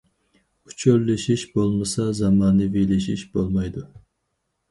ئۇچۇرلىشىش 0.69 1.43
بولمىسا، 1.57 2.05
زامانىۋىلىشىش 2.21 3.27
بولمايدۇ. 3.35 3.85